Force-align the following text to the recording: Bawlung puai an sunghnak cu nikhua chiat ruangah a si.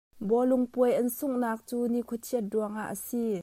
Bawlung 0.27 0.65
puai 0.73 0.93
an 0.99 1.07
sunghnak 1.17 1.59
cu 1.67 1.77
nikhua 1.91 2.17
chiat 2.25 2.45
ruangah 2.53 2.87
a 2.93 2.95
si. 3.05 3.23